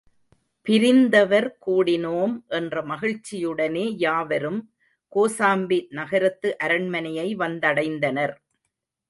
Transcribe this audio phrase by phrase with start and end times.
[0.67, 4.59] பிரிந்தவர் கூடினோம் என்ற மகிழ்ச்சியுடனே யாவரும்
[5.13, 8.35] கோசாம்பி நகரத்து அரண்மனையை வந்தடைந்தனர்.